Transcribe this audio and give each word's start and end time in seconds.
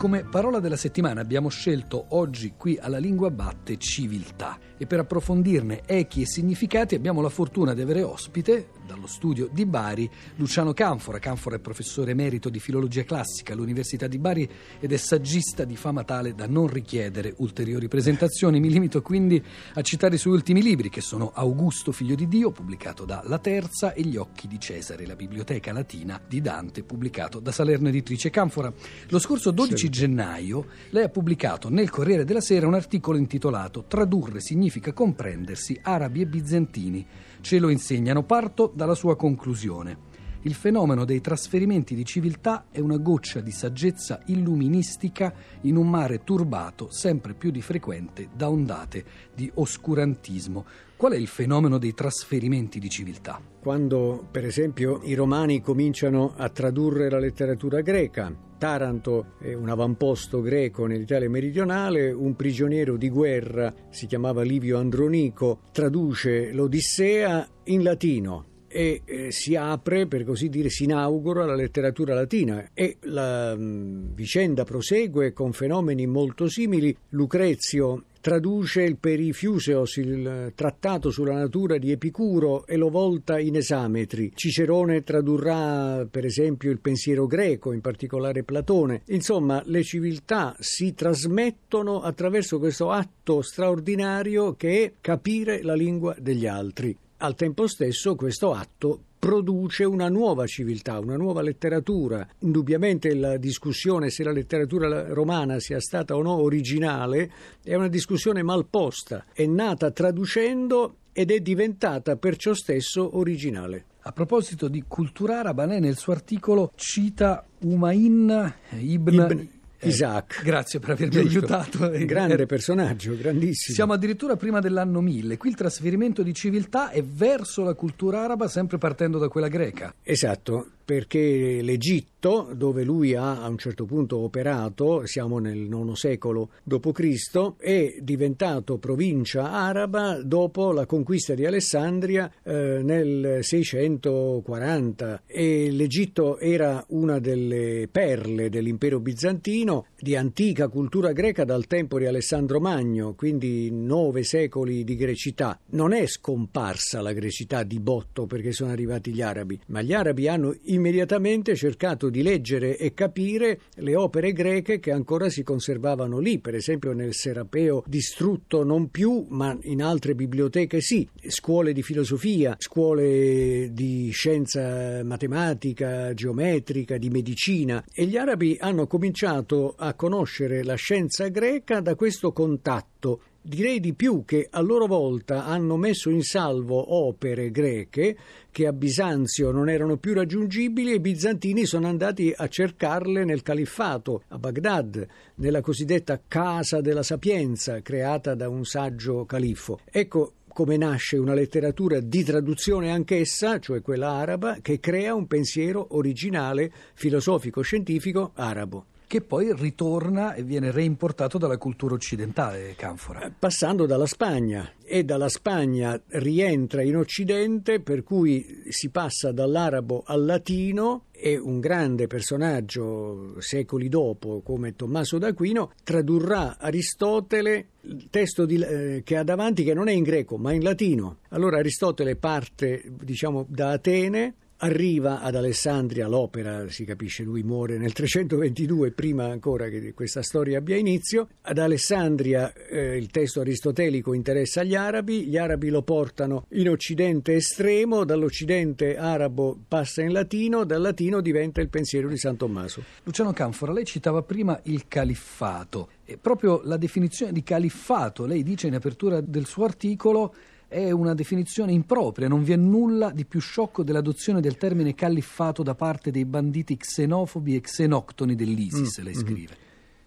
Come 0.00 0.24
parola 0.24 0.60
della 0.60 0.78
settimana 0.78 1.20
abbiamo 1.20 1.50
scelto 1.50 2.06
oggi 2.16 2.54
qui 2.56 2.78
alla 2.80 2.96
Lingua 2.96 3.30
Batte 3.30 3.76
civiltà. 3.76 4.58
E 4.78 4.86
per 4.86 5.00
approfondirne 5.00 5.82
echi 5.84 6.22
e 6.22 6.26
significati 6.26 6.94
abbiamo 6.94 7.20
la 7.20 7.28
fortuna 7.28 7.74
di 7.74 7.82
avere 7.82 8.02
ospite 8.02 8.68
dallo 8.90 9.06
studio 9.06 9.48
di 9.52 9.66
Bari 9.66 10.10
Luciano 10.36 10.72
Canfora. 10.72 11.20
Canfora 11.20 11.56
è 11.56 11.60
professore 11.60 12.10
emerito 12.10 12.48
di 12.48 12.58
filologia 12.58 13.04
classica 13.04 13.52
all'Università 13.52 14.08
di 14.08 14.18
Bari 14.18 14.50
ed 14.80 14.92
è 14.92 14.96
saggista 14.96 15.62
di 15.64 15.76
fama 15.76 16.02
tale 16.02 16.34
da 16.34 16.48
non 16.48 16.66
richiedere 16.66 17.34
ulteriori 17.38 17.86
presentazioni. 17.86 18.58
Mi 18.58 18.68
limito 18.68 19.00
quindi 19.00 19.42
a 19.74 19.82
citare 19.82 20.16
i 20.16 20.18
suoi 20.18 20.34
ultimi 20.34 20.60
libri 20.60 20.88
che 20.88 21.00
sono 21.00 21.30
Augusto 21.32 21.92
figlio 21.92 22.16
di 22.16 22.26
Dio 22.26 22.50
pubblicato 22.50 23.04
da 23.04 23.22
La 23.26 23.38
Terza 23.38 23.92
e 23.92 24.02
Gli 24.02 24.16
occhi 24.16 24.48
di 24.48 24.58
Cesare, 24.58 25.06
la 25.06 25.14
biblioteca 25.14 25.72
latina 25.72 26.20
di 26.26 26.40
Dante 26.40 26.82
pubblicato 26.82 27.38
da 27.38 27.52
Salerno 27.52 27.88
Editrice 27.88 28.30
Canfora. 28.30 28.72
Lo 29.08 29.18
scorso 29.20 29.52
12 29.52 29.88
gennaio 29.88 30.66
lei 30.90 31.04
ha 31.04 31.08
pubblicato 31.08 31.68
nel 31.70 31.90
Corriere 31.90 32.24
della 32.24 32.40
Sera 32.40 32.66
un 32.66 32.74
articolo 32.74 33.18
intitolato 33.18 33.84
Tradurre 33.86 34.40
significa 34.40 34.92
comprendersi 34.92 35.78
arabi 35.80 36.22
e 36.22 36.26
bizantini. 36.26 37.06
Ce 37.40 37.58
lo 37.58 37.70
insegnano. 37.70 38.22
Parto 38.24 38.72
dalla 38.80 38.94
sua 38.94 39.14
conclusione. 39.14 40.08
Il 40.44 40.54
fenomeno 40.54 41.04
dei 41.04 41.20
trasferimenti 41.20 41.94
di 41.94 42.02
civiltà 42.06 42.68
è 42.70 42.80
una 42.80 42.96
goccia 42.96 43.40
di 43.40 43.50
saggezza 43.50 44.22
illuministica 44.28 45.34
in 45.62 45.76
un 45.76 45.86
mare 45.86 46.24
turbato 46.24 46.88
sempre 46.90 47.34
più 47.34 47.50
di 47.50 47.60
frequente 47.60 48.30
da 48.34 48.48
ondate 48.48 49.04
di 49.34 49.50
oscurantismo. 49.52 50.64
Qual 50.96 51.12
è 51.12 51.16
il 51.16 51.26
fenomeno 51.26 51.76
dei 51.76 51.92
trasferimenti 51.92 52.78
di 52.78 52.88
civiltà? 52.88 53.38
Quando, 53.60 54.26
per 54.30 54.46
esempio, 54.46 55.02
i 55.04 55.12
romani 55.12 55.60
cominciano 55.60 56.32
a 56.34 56.48
tradurre 56.48 57.10
la 57.10 57.18
letteratura 57.18 57.82
greca, 57.82 58.34
Taranto 58.56 59.34
è 59.38 59.52
un 59.52 59.68
avamposto 59.68 60.40
greco 60.40 60.86
nell'Italia 60.86 61.28
meridionale, 61.28 62.12
un 62.12 62.34
prigioniero 62.34 62.96
di 62.96 63.10
guerra, 63.10 63.74
si 63.90 64.06
chiamava 64.06 64.42
Livio 64.42 64.78
Andronico, 64.78 65.60
traduce 65.70 66.50
l'Odissea 66.52 67.46
in 67.64 67.82
latino 67.82 68.49
e 68.72 69.02
eh, 69.04 69.32
si 69.32 69.56
apre, 69.56 70.06
per 70.06 70.24
così 70.24 70.48
dire, 70.48 70.70
si 70.70 70.84
inaugura 70.84 71.44
la 71.44 71.56
letteratura 71.56 72.14
latina 72.14 72.70
e 72.72 72.98
la 73.00 73.56
mm, 73.56 74.14
vicenda 74.14 74.62
prosegue 74.62 75.32
con 75.32 75.52
fenomeni 75.52 76.06
molto 76.06 76.48
simili. 76.48 76.96
Lucrezio 77.10 78.04
traduce 78.20 78.82
il 78.82 78.96
Perifiuseos, 78.96 79.96
il 79.96 80.52
trattato 80.54 81.10
sulla 81.10 81.34
natura 81.34 81.78
di 81.78 81.90
Epicuro, 81.90 82.66
e 82.66 82.76
lo 82.76 82.90
volta 82.90 83.40
in 83.40 83.56
esametri. 83.56 84.32
Cicerone 84.34 85.02
tradurrà, 85.02 86.06
per 86.08 86.24
esempio, 86.24 86.70
il 86.70 86.78
pensiero 86.78 87.26
greco, 87.26 87.72
in 87.72 87.80
particolare 87.80 88.44
Platone. 88.44 89.02
Insomma, 89.06 89.62
le 89.64 89.82
civiltà 89.82 90.54
si 90.60 90.94
trasmettono 90.94 92.02
attraverso 92.02 92.58
questo 92.58 92.90
atto 92.90 93.42
straordinario 93.42 94.54
che 94.54 94.84
è 94.84 94.92
capire 95.00 95.62
la 95.62 95.74
lingua 95.74 96.14
degli 96.20 96.46
altri. 96.46 96.96
Al 97.22 97.34
tempo 97.34 97.66
stesso 97.66 98.14
questo 98.14 98.54
atto 98.54 98.98
produce 99.18 99.84
una 99.84 100.08
nuova 100.08 100.46
civiltà, 100.46 100.98
una 100.98 101.16
nuova 101.16 101.42
letteratura. 101.42 102.26
Indubbiamente 102.38 103.14
la 103.14 103.36
discussione 103.36 104.08
se 104.08 104.24
la 104.24 104.32
letteratura 104.32 105.12
romana 105.12 105.60
sia 105.60 105.80
stata 105.80 106.16
o 106.16 106.22
no 106.22 106.40
originale 106.40 107.30
è 107.62 107.74
una 107.74 107.88
discussione 107.88 108.42
mal 108.42 108.64
posta. 108.64 109.26
È 109.34 109.44
nata 109.44 109.90
traducendo 109.90 110.96
ed 111.12 111.30
è 111.30 111.40
diventata 111.40 112.16
perciò 112.16 112.54
stesso 112.54 113.18
originale. 113.18 113.84
A 114.04 114.12
proposito 114.12 114.68
di 114.68 114.82
cultura 114.88 115.40
araba, 115.40 115.66
lei 115.66 115.80
nel 115.80 115.98
suo 115.98 116.14
articolo 116.14 116.72
cita 116.74 117.44
Umayn 117.58 118.54
ibn, 118.78 119.12
ibn 119.12 119.59
Isaac. 119.82 120.42
Grazie 120.42 120.78
per 120.78 120.90
avermi 120.90 121.28
Giusto. 121.28 121.54
aiutato. 121.54 121.90
Grande 122.04 122.46
personaggio, 122.46 123.16
grandissimo. 123.16 123.74
Siamo 123.74 123.92
addirittura 123.92 124.36
prima 124.36 124.60
dell'anno 124.60 125.00
1000. 125.00 125.36
Qui 125.36 125.48
il 125.48 125.56
trasferimento 125.56 126.22
di 126.22 126.34
civiltà 126.34 126.90
è 126.90 127.02
verso 127.02 127.62
la 127.62 127.74
cultura 127.74 128.22
araba, 128.22 128.48
sempre 128.48 128.78
partendo 128.78 129.18
da 129.18 129.28
quella 129.28 129.48
greca. 129.48 129.94
Esatto 130.02 130.66
perché 130.84 131.60
l'Egitto, 131.62 132.50
dove 132.54 132.84
lui 132.84 133.14
ha 133.14 133.42
a 133.42 133.48
un 133.48 133.58
certo 133.58 133.84
punto 133.84 134.18
operato, 134.18 135.06
siamo 135.06 135.38
nel 135.38 135.58
IX 135.58 135.92
secolo 135.92 136.50
d.C., 136.62 137.54
è 137.58 137.96
diventato 138.00 138.78
provincia 138.78 139.50
araba 139.50 140.20
dopo 140.22 140.72
la 140.72 140.86
conquista 140.86 141.34
di 141.34 141.46
Alessandria 141.46 142.30
eh, 142.42 142.80
nel 142.82 143.38
640 143.42 145.22
e 145.26 145.70
l'Egitto 145.70 146.38
era 146.38 146.84
una 146.88 147.18
delle 147.18 147.88
perle 147.90 148.48
dell'impero 148.48 149.00
bizantino 149.00 149.86
di 149.98 150.16
antica 150.16 150.68
cultura 150.68 151.12
greca 151.12 151.44
dal 151.44 151.66
tempo 151.66 151.98
di 151.98 152.06
Alessandro 152.06 152.60
Magno, 152.60 153.14
quindi 153.14 153.70
nove 153.70 154.22
secoli 154.22 154.84
di 154.84 154.96
grecità. 154.96 155.58
Non 155.70 155.92
è 155.92 156.06
scomparsa 156.06 157.00
la 157.00 157.12
grecità 157.12 157.62
di 157.62 157.80
botto 157.80 158.26
perché 158.26 158.52
sono 158.52 158.70
arrivati 158.70 159.12
gli 159.12 159.22
arabi, 159.22 159.58
ma 159.66 159.82
gli 159.82 159.92
arabi 159.92 160.28
hanno 160.28 160.54
immediatamente 160.80 161.54
cercato 161.54 162.08
di 162.08 162.22
leggere 162.22 162.76
e 162.76 162.94
capire 162.94 163.60
le 163.76 163.94
opere 163.94 164.32
greche 164.32 164.80
che 164.80 164.90
ancora 164.90 165.28
si 165.28 165.42
conservavano 165.42 166.18
lì, 166.18 166.38
per 166.38 166.54
esempio 166.54 166.92
nel 166.92 167.14
Serapeo 167.14 167.84
distrutto 167.86 168.64
non 168.64 168.90
più, 168.90 169.26
ma 169.28 169.56
in 169.62 169.82
altre 169.82 170.14
biblioteche 170.14 170.80
sì, 170.80 171.06
scuole 171.28 171.72
di 171.72 171.82
filosofia, 171.82 172.56
scuole 172.58 173.68
di 173.72 174.10
scienza 174.10 175.04
matematica, 175.04 176.14
geometrica, 176.14 176.96
di 176.96 177.10
medicina 177.10 177.84
e 177.92 178.06
gli 178.06 178.16
arabi 178.16 178.56
hanno 178.58 178.86
cominciato 178.86 179.74
a 179.76 179.94
conoscere 179.94 180.64
la 180.64 180.76
scienza 180.76 181.28
greca 181.28 181.80
da 181.80 181.94
questo 181.94 182.32
contatto 182.32 183.20
Direi 183.42 183.80
di 183.80 183.94
più 183.94 184.24
che 184.26 184.48
a 184.50 184.60
loro 184.60 184.84
volta 184.84 185.46
hanno 185.46 185.78
messo 185.78 186.10
in 186.10 186.22
salvo 186.22 186.94
opere 187.06 187.50
greche 187.50 188.14
che 188.50 188.66
a 188.66 188.72
Bisanzio 188.74 189.50
non 189.50 189.70
erano 189.70 189.96
più 189.96 190.12
raggiungibili 190.12 190.90
e 190.90 190.96
i 190.96 191.00
bizantini 191.00 191.64
sono 191.64 191.88
andati 191.88 192.34
a 192.36 192.46
cercarle 192.48 193.24
nel 193.24 193.40
califfato, 193.40 194.24
a 194.28 194.38
Baghdad, 194.38 195.06
nella 195.36 195.62
cosiddetta 195.62 196.20
Casa 196.28 196.82
della 196.82 197.02
Sapienza 197.02 197.80
creata 197.80 198.34
da 198.34 198.50
un 198.50 198.66
saggio 198.66 199.24
califfo. 199.24 199.80
Ecco, 199.90 200.34
come 200.46 200.76
nasce 200.76 201.16
una 201.16 201.32
letteratura 201.32 201.98
di 201.98 202.22
traduzione 202.22 202.90
anch'essa, 202.90 203.58
cioè 203.58 203.80
quella 203.80 204.10
araba, 204.10 204.58
che 204.60 204.80
crea 204.80 205.14
un 205.14 205.26
pensiero 205.26 205.86
originale 205.92 206.70
filosofico-scientifico 206.92 208.32
arabo 208.34 208.84
che 209.10 209.22
poi 209.22 209.52
ritorna 209.52 210.34
e 210.34 210.44
viene 210.44 210.70
reimportato 210.70 211.36
dalla 211.36 211.58
cultura 211.58 211.94
occidentale, 211.94 212.76
Canfora. 212.76 213.22
Eh, 213.24 213.32
passando 213.36 213.84
dalla 213.84 214.06
Spagna 214.06 214.74
e 214.84 215.02
dalla 215.02 215.28
Spagna 215.28 216.00
rientra 216.10 216.80
in 216.82 216.94
Occidente, 216.94 217.80
per 217.80 218.04
cui 218.04 218.62
si 218.68 218.90
passa 218.90 219.32
dall'arabo 219.32 220.04
al 220.06 220.24
latino 220.24 221.06
e 221.10 221.36
un 221.36 221.58
grande 221.58 222.06
personaggio 222.06 223.34
secoli 223.40 223.88
dopo 223.88 224.42
come 224.42 224.76
Tommaso 224.76 225.18
d'Aquino 225.18 225.72
tradurrà 225.82 226.56
Aristotele 226.60 227.66
il 227.80 228.06
testo 228.10 228.46
di, 228.46 228.62
eh, 228.62 229.02
che 229.04 229.16
ha 229.16 229.24
davanti 229.24 229.64
che 229.64 229.74
non 229.74 229.88
è 229.88 229.92
in 229.92 230.04
greco 230.04 230.38
ma 230.38 230.52
in 230.52 230.62
latino. 230.62 231.18
Allora 231.30 231.58
Aristotele 231.58 232.14
parte 232.14 232.84
diciamo 233.02 233.44
da 233.48 233.72
Atene 233.72 234.34
Arriva 234.62 235.22
ad 235.22 235.36
Alessandria 235.36 236.06
l'opera, 236.06 236.68
si 236.68 236.84
capisce, 236.84 237.22
lui 237.22 237.42
muore 237.42 237.78
nel 237.78 237.94
322, 237.94 238.90
prima 238.90 239.24
ancora 239.24 239.68
che 239.68 239.94
questa 239.94 240.20
storia 240.20 240.58
abbia 240.58 240.76
inizio. 240.76 241.28
Ad 241.40 241.56
Alessandria 241.56 242.52
eh, 242.52 242.94
il 242.98 243.08
testo 243.08 243.40
aristotelico 243.40 244.12
interessa 244.12 244.62
gli 244.62 244.74
arabi, 244.74 245.24
gli 245.24 245.38
arabi 245.38 245.70
lo 245.70 245.80
portano 245.80 246.44
in 246.50 246.68
occidente 246.68 247.36
estremo, 247.36 248.04
dall'occidente 248.04 248.98
arabo 248.98 249.58
passa 249.66 250.02
in 250.02 250.12
latino, 250.12 250.64
dal 250.64 250.82
latino 250.82 251.22
diventa 251.22 251.62
il 251.62 251.70
pensiero 251.70 252.08
di 252.08 252.18
San 252.18 252.36
Tommaso. 252.36 252.84
Luciano 253.04 253.32
Canfora, 253.32 253.72
lei 253.72 253.86
citava 253.86 254.20
prima 254.20 254.60
il 254.64 254.86
califfato. 254.88 255.88
E 256.04 256.18
proprio 256.18 256.60
la 256.64 256.76
definizione 256.76 257.32
di 257.32 257.42
califfato, 257.42 258.26
lei 258.26 258.42
dice 258.42 258.66
in 258.66 258.74
apertura 258.74 259.22
del 259.22 259.46
suo 259.46 259.64
articolo, 259.64 260.34
è 260.70 260.92
una 260.92 261.14
definizione 261.14 261.72
impropria, 261.72 262.28
non 262.28 262.44
vi 262.44 262.52
è 262.52 262.56
nulla 262.56 263.10
di 263.10 263.24
più 263.24 263.40
sciocco 263.40 263.82
dell'adozione 263.82 264.40
del 264.40 264.56
termine 264.56 264.94
califfato 264.94 265.64
da 265.64 265.74
parte 265.74 266.12
dei 266.12 266.24
banditi 266.24 266.76
xenofobi 266.76 267.56
e 267.56 267.60
xenoctoni 267.60 268.36
dell'ISIS, 268.36 269.00
mm, 269.00 269.04
lei 269.04 269.14
mm-hmm. 269.14 269.26
scrive. 269.26 269.56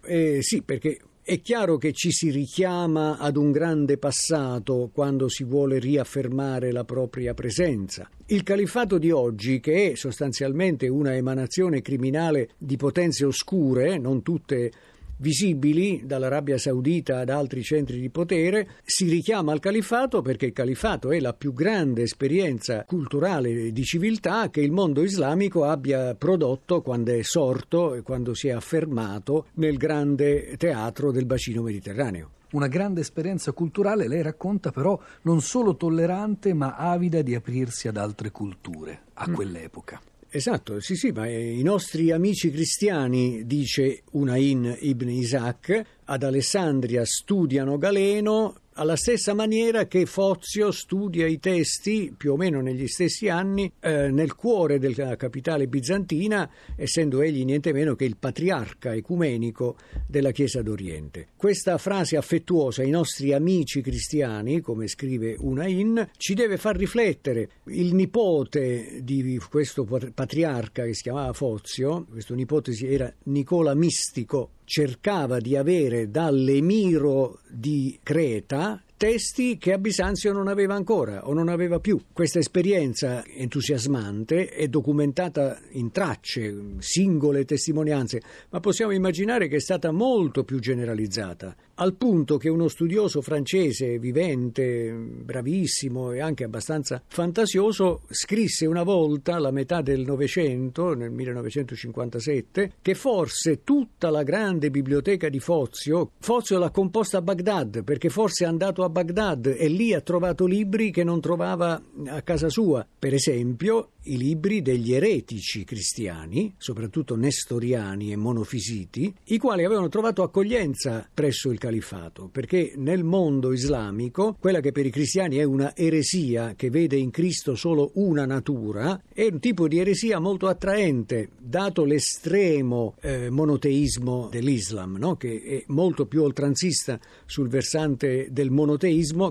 Eh, 0.06 0.38
sì, 0.42 0.62
perché 0.62 1.00
è 1.22 1.42
chiaro 1.42 1.78
che 1.78 1.92
ci 1.92 2.12
si 2.12 2.30
richiama 2.30 3.18
ad 3.18 3.36
un 3.36 3.52
grande 3.52 3.98
passato 3.98 4.90
quando 4.94 5.28
si 5.28 5.44
vuole 5.44 5.80
riaffermare 5.80 6.72
la 6.72 6.86
propria 6.86 7.34
presenza. 7.34 8.10
Il 8.28 8.44
califfato 8.44 8.98
di 8.98 9.12
oggi, 9.12 9.60
che 9.60 9.92
è 9.92 9.96
sostanzialmente 9.96 10.88
una 10.88 11.14
emanazione 11.14 11.82
criminale 11.82 12.52
di 12.58 12.78
potenze 12.78 13.26
oscure, 13.26 13.98
non 13.98 14.22
tutte 14.22 14.72
visibili 15.18 16.02
dall'Arabia 16.06 16.58
Saudita 16.58 17.20
ad 17.20 17.30
altri 17.30 17.64
centri 17.64 18.00
di 18.00 18.10
potere, 18.10 18.68
si 18.84 19.08
richiama 19.08 19.52
al 19.52 19.60
califato 19.60 20.22
perché 20.22 20.48
il 20.48 20.54
califato 20.54 21.12
è 21.12 21.20
la 21.20 21.34
più 21.34 21.54
grande 21.54 22.04
esperienza 22.04 22.84
culturale 22.86 23.72
di 23.72 23.84
civiltà 23.84 24.50
che 24.50 24.62
il 24.62 24.72
mondo 24.72 25.04
islamico 25.04 25.66
abbia 25.66 26.16
prodotto 26.16 26.82
quando 26.82 27.12
è 27.12 27.22
sorto 27.22 27.94
e 27.96 28.02
quando 28.02 28.34
si 28.34 28.48
è 28.48 28.52
affermato 28.52 29.48
nel 29.56 29.78
grande 29.78 30.56
teatro 30.58 31.12
del 31.12 31.26
bacino 31.26 31.62
mediterraneo 31.62 32.30
una 32.54 32.68
grande 32.68 33.02
esperienza 33.02 33.52
culturale, 33.52 34.08
lei 34.08 34.22
racconta 34.22 34.72
però 34.72 35.00
non 35.24 35.42
solo 35.42 35.76
tollerante 35.76 36.54
ma 36.54 36.76
avida 36.76 37.22
di 37.22 37.36
aprirsi 37.36 37.88
ad 37.88 37.98
altre 37.98 38.30
culture 38.32 39.02
a 39.14 39.28
mm. 39.28 39.34
quell'epoca. 39.34 40.02
Esatto, 40.36 40.80
sì, 40.80 40.96
sì, 40.96 41.12
ma 41.12 41.30
i 41.30 41.62
nostri 41.62 42.10
amici 42.10 42.50
cristiani, 42.50 43.46
dice 43.46 44.02
Unain 44.14 44.76
ibn 44.80 45.08
Isaac, 45.08 45.80
ad 46.06 46.24
Alessandria 46.24 47.06
studiano 47.06 47.78
Galeno 47.78 48.56
alla 48.74 48.96
stessa 48.96 49.34
maniera 49.34 49.86
che 49.86 50.06
Fozio 50.06 50.72
studia 50.72 51.28
i 51.28 51.40
testi 51.40 52.14
più 52.16 52.34
o 52.34 52.38
meno 52.38 52.62
negli 52.62 52.88
stessi 52.88 53.30
anni 53.30 53.72
eh, 53.80 54.10
nel 54.10 54.36
cuore 54.36 54.80
della 54.80 55.16
capitale 55.16 55.68
bizantina, 55.68 56.50
essendo 56.76 57.22
egli 57.22 57.46
niente 57.46 57.72
meno 57.74 57.96
che 57.96 58.06
il 58.06 58.18
patriarca 58.18 58.94
ecumenico 58.94 59.78
della 60.08 60.32
Chiesa 60.32 60.62
d'Oriente. 60.62 61.30
Questa 61.36 61.78
frase 61.78 62.18
affettuosa 62.18 62.82
ai 62.82 62.90
nostri 62.90 63.34
amici 63.34 63.82
cristiani, 63.82 64.62
come 64.62 64.88
scrive 64.88 65.36
Unain, 65.40 66.10
ci 66.18 66.34
deve 66.34 66.58
far 66.58 66.76
riflettere. 66.76 67.50
Il 67.66 67.94
nipote 67.94 69.00
di 69.02 69.40
questo 69.50 69.86
patriarca 69.86 70.84
che 70.84 70.94
si 70.94 71.04
chiamava 71.04 71.34
Fozio, 71.34 72.06
questo 72.10 72.34
nipote 72.34 72.72
era 72.84 73.14
Nicola 73.24 73.74
Mistico, 73.74 74.52
cercava 74.66 75.40
di 75.40 75.56
avere 75.56 76.10
dall'emiro 76.10 77.40
di 77.50 78.00
Creta 78.02 78.82
testi 79.04 79.58
che 79.58 79.74
a 79.74 79.78
Bisanzio 79.78 80.32
non 80.32 80.48
aveva 80.48 80.76
ancora 80.76 81.28
o 81.28 81.34
non 81.34 81.50
aveva 81.50 81.78
più. 81.80 82.00
Questa 82.14 82.40
esperienza 82.40 83.22
entusiasmante 83.26 84.48
è 84.48 84.70
documentata 84.70 85.60
in 85.72 85.92
tracce, 85.92 86.78
singole 86.78 87.44
testimonianze, 87.44 88.22
ma 88.52 88.62
possiamo 88.62 88.94
immaginare 88.94 89.50
che 89.50 89.58
è 89.58 89.60
stata 89.60 89.92
molto 89.92 90.46
più 90.46 90.58
generalizzata, 90.60 91.54
al 91.76 91.96
punto 91.96 92.38
che 92.38 92.48
uno 92.48 92.70
studioso 92.70 93.22
francese 93.22 94.00
vivente, 94.00 94.94
bravissimo 94.94 96.14
e 96.14 96.22
anche 96.22 96.46
abbastanza 96.46 97.02
fantasioso, 97.06 98.04
scrisse 98.08 98.66
una 98.68 98.84
volta, 98.84 99.36
alla 99.36 99.52
metà 99.52 99.82
del 99.82 100.06
Novecento, 100.06 100.94
nel 100.94 101.12
1957, 101.12 102.76
che 102.82 102.94
forse 102.94 103.66
tutta 103.66 104.10
la 104.10 104.24
grande 104.24 104.70
biblioteca 104.70 105.28
di 105.28 105.40
Fozio, 105.40 106.12
Fozio 106.20 106.58
l'ha 106.58 106.70
composta 106.70 107.18
a 107.18 107.22
Baghdad, 107.22 107.84
perché 107.84 108.08
forse 108.08 108.46
è 108.46 108.48
andato 108.48 108.84
a 108.84 108.90
Baghdad 108.94 109.54
e 109.58 109.68
lì 109.68 109.94
ha 109.94 110.00
trovato 110.00 110.46
libri 110.46 110.92
che 110.92 111.04
non 111.04 111.20
trovava 111.20 111.82
a 112.06 112.22
casa 112.22 112.48
sua. 112.48 112.88
Per 112.98 113.14
esempio, 113.14 113.90
i 114.04 114.18
libri 114.18 114.62
degli 114.62 114.94
eretici 114.94 115.64
cristiani, 115.64 116.54
soprattutto 116.58 117.16
nestoriani 117.16 118.12
e 118.12 118.16
monofisiti, 118.16 119.14
i 119.26 119.38
quali 119.38 119.64
avevano 119.64 119.90
trovato 119.90 120.24
accoglienza 120.24 121.08
presso 121.14 121.52
il 121.52 121.58
califato, 121.58 122.30
perché 122.32 122.74
nel 122.76 123.04
mondo 123.04 123.52
islamico 123.54 124.36
quella 124.40 124.60
che 124.60 124.72
per 124.72 124.86
i 124.86 124.92
cristiani 124.92 125.38
è 125.38 125.44
una 125.44 125.76
eresia 125.76 126.54
che 126.56 126.70
vede 126.70 126.98
in 126.98 127.12
Cristo 127.12 127.56
solo 127.56 127.92
una 127.96 128.26
natura, 128.26 129.02
è 129.14 129.28
un 129.32 129.40
tipo 129.40 129.68
di 129.68 129.80
eresia 129.80 130.20
molto 130.20 130.48
attraente, 130.48 131.30
dato 131.38 131.84
l'estremo 131.84 132.96
eh, 133.02 133.30
monoteismo 133.30 134.28
dell'Islam, 134.30 134.98
no? 134.98 135.16
che 135.16 135.42
è 135.42 135.64
molto 135.68 136.06
più 136.06 136.24
oltranzista 136.24 137.00
sul 137.26 137.48
versante 137.48 138.28
del 138.32 138.50
monoteismo 138.50 138.73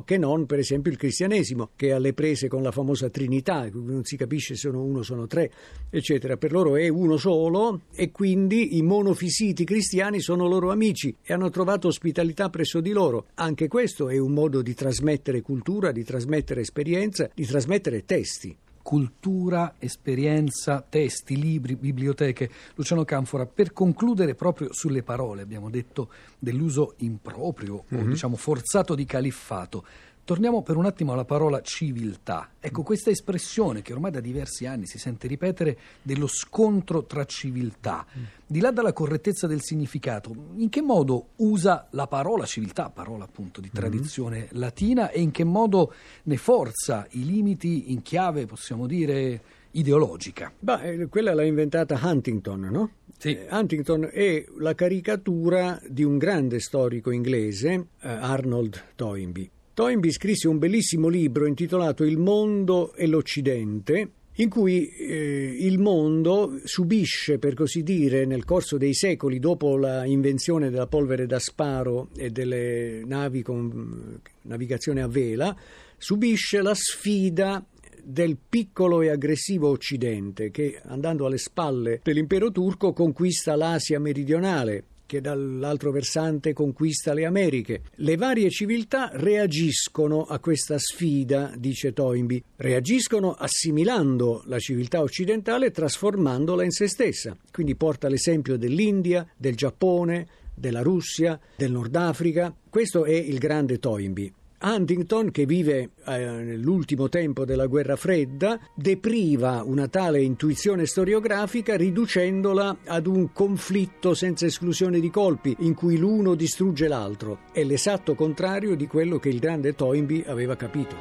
che 0.04 0.18
non, 0.18 0.46
per 0.46 0.58
esempio, 0.58 0.90
il 0.90 0.98
cristianesimo, 0.98 1.70
che 1.76 1.88
è 1.88 1.90
alle 1.92 2.12
prese 2.12 2.48
con 2.48 2.62
la 2.62 2.70
famosa 2.70 3.08
Trinità, 3.08 3.68
non 3.72 4.04
si 4.04 4.16
capisce 4.16 4.54
sono 4.54 4.82
uno, 4.82 5.02
sono 5.02 5.26
tre, 5.26 5.50
eccetera. 5.90 6.36
Per 6.36 6.52
loro 6.52 6.76
è 6.76 6.88
uno 6.88 7.16
solo 7.16 7.82
e 7.94 8.10
quindi 8.10 8.76
i 8.76 8.82
monofisiti 8.82 9.64
cristiani 9.64 10.20
sono 10.20 10.46
loro 10.46 10.70
amici 10.70 11.14
e 11.22 11.32
hanno 11.32 11.50
trovato 11.50 11.88
ospitalità 11.88 12.50
presso 12.50 12.80
di 12.80 12.90
loro. 12.90 13.26
Anche 13.34 13.68
questo 13.68 14.08
è 14.08 14.18
un 14.18 14.32
modo 14.32 14.62
di 14.62 14.74
trasmettere 14.74 15.40
cultura, 15.40 15.92
di 15.92 16.04
trasmettere 16.04 16.60
esperienza, 16.60 17.30
di 17.34 17.46
trasmettere 17.46 18.04
testi 18.04 18.56
cultura, 18.82 19.74
esperienza, 19.78 20.84
testi, 20.86 21.36
libri, 21.36 21.76
biblioteche. 21.76 22.50
Luciano 22.74 23.04
Canfora, 23.04 23.46
per 23.46 23.72
concludere 23.72 24.34
proprio 24.34 24.72
sulle 24.72 25.02
parole, 25.02 25.42
abbiamo 25.42 25.70
detto 25.70 26.10
dell'uso 26.38 26.94
improprio 26.98 27.84
mm-hmm. 27.84 28.02
o 28.02 28.04
mhm. 28.04 28.10
diciamo 28.10 28.36
forzato 28.36 28.94
di 28.94 29.04
califfato. 29.04 29.84
Torniamo 30.24 30.62
per 30.62 30.76
un 30.76 30.86
attimo 30.86 31.12
alla 31.12 31.24
parola 31.24 31.60
civiltà. 31.62 32.50
Ecco, 32.60 32.82
questa 32.82 33.10
espressione 33.10 33.82
che 33.82 33.92
ormai 33.92 34.12
da 34.12 34.20
diversi 34.20 34.66
anni 34.66 34.86
si 34.86 34.98
sente 34.98 35.26
ripetere 35.26 35.76
dello 36.00 36.28
scontro 36.28 37.04
tra 37.04 37.24
civiltà, 37.24 38.06
di 38.46 38.60
là 38.60 38.70
dalla 38.70 38.92
correttezza 38.92 39.48
del 39.48 39.62
significato, 39.62 40.32
in 40.54 40.68
che 40.68 40.80
modo 40.80 41.30
usa 41.36 41.88
la 41.90 42.06
parola 42.06 42.46
civiltà, 42.46 42.88
parola 42.88 43.24
appunto 43.24 43.60
di 43.60 43.68
tradizione 43.72 44.38
mm-hmm. 44.38 44.60
latina, 44.60 45.10
e 45.10 45.20
in 45.20 45.32
che 45.32 45.42
modo 45.42 45.92
ne 46.22 46.36
forza 46.36 47.04
i 47.10 47.24
limiti 47.24 47.90
in 47.90 48.02
chiave, 48.02 48.46
possiamo 48.46 48.86
dire, 48.86 49.42
ideologica? 49.72 50.52
Beh, 50.56 50.82
eh, 50.82 51.08
quella 51.08 51.34
l'ha 51.34 51.44
inventata 51.44 51.98
Huntington, 52.00 52.60
no? 52.60 52.90
Sì. 53.18 53.34
Eh, 53.34 53.48
Huntington 53.50 54.08
è 54.12 54.44
la 54.58 54.76
caricatura 54.76 55.80
di 55.84 56.04
un 56.04 56.16
grande 56.16 56.60
storico 56.60 57.10
inglese, 57.10 57.86
eh, 58.00 58.08
Arnold 58.08 58.82
Toynbee. 58.94 59.50
Toynbee 59.82 60.12
scrisse 60.12 60.46
un 60.46 60.58
bellissimo 60.58 61.08
libro 61.08 61.44
intitolato 61.44 62.04
Il 62.04 62.16
mondo 62.16 62.94
e 62.94 63.08
l'Occidente, 63.08 64.10
in 64.36 64.48
cui 64.48 64.86
eh, 64.86 65.56
il 65.58 65.80
mondo 65.80 66.60
subisce, 66.62 67.40
per 67.40 67.54
così 67.54 67.82
dire, 67.82 68.24
nel 68.24 68.44
corso 68.44 68.76
dei 68.76 68.94
secoli, 68.94 69.40
dopo 69.40 69.76
l'invenzione 69.76 70.70
della 70.70 70.86
polvere 70.86 71.26
da 71.26 71.40
sparo 71.40 72.10
e 72.16 72.30
delle 72.30 73.02
navi 73.04 73.42
con 73.42 74.20
navigazione 74.42 75.02
a 75.02 75.08
vela, 75.08 75.52
subisce 75.98 76.62
la 76.62 76.74
sfida 76.76 77.66
del 78.04 78.36
piccolo 78.48 79.02
e 79.02 79.08
aggressivo 79.08 79.68
Occidente 79.68 80.52
che, 80.52 80.80
andando 80.84 81.26
alle 81.26 81.38
spalle 81.38 81.98
dell'impero 82.04 82.52
turco, 82.52 82.92
conquista 82.92 83.56
l'Asia 83.56 83.98
meridionale, 83.98 84.84
che 85.12 85.20
dall'altro 85.20 85.90
versante 85.90 86.54
conquista 86.54 87.12
le 87.12 87.26
Americhe. 87.26 87.82
Le 87.96 88.16
varie 88.16 88.48
civiltà 88.48 89.10
reagiscono 89.12 90.22
a 90.22 90.38
questa 90.38 90.78
sfida, 90.78 91.52
dice 91.54 91.92
Toynbee, 91.92 92.42
reagiscono 92.56 93.32
assimilando 93.32 94.42
la 94.46 94.58
civiltà 94.58 95.02
occidentale 95.02 95.66
e 95.66 95.70
trasformandola 95.70 96.64
in 96.64 96.70
se 96.70 96.86
stessa. 96.86 97.36
Quindi 97.50 97.76
porta 97.76 98.08
l'esempio 98.08 98.56
dell'India, 98.56 99.28
del 99.36 99.54
Giappone, 99.54 100.26
della 100.54 100.80
Russia, 100.80 101.38
del 101.56 101.72
Nord 101.72 101.94
Africa. 101.94 102.56
Questo 102.70 103.04
è 103.04 103.12
il 103.12 103.36
grande 103.36 103.78
Toynbee. 103.78 104.32
Huntington, 104.62 105.30
che 105.30 105.44
vive 105.44 105.90
eh, 106.06 106.18
nell'ultimo 106.18 107.08
tempo 107.08 107.44
della 107.44 107.66
guerra 107.66 107.96
fredda, 107.96 108.58
depriva 108.74 109.62
una 109.64 109.88
tale 109.88 110.22
intuizione 110.22 110.86
storiografica 110.86 111.76
riducendola 111.76 112.78
ad 112.86 113.06
un 113.06 113.32
conflitto 113.32 114.14
senza 114.14 114.46
esclusione 114.46 115.00
di 115.00 115.10
colpi, 115.10 115.56
in 115.60 115.74
cui 115.74 115.96
l'uno 115.96 116.34
distrugge 116.34 116.88
l'altro. 116.88 117.40
È 117.52 117.62
l'esatto 117.64 118.14
contrario 118.14 118.76
di 118.76 118.86
quello 118.86 119.18
che 119.18 119.28
il 119.28 119.38
grande 119.38 119.74
Toynbee 119.74 120.24
aveva 120.26 120.56
capito. 120.56 120.96